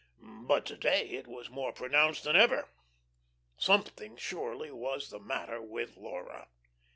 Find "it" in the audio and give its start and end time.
1.09-1.27